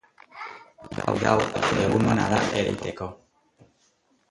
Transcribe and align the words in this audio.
Gaur, 1.23 1.43
egun 1.85 2.09
ona 2.15 2.27
da 2.33 2.41
ereiteko. 2.63 3.13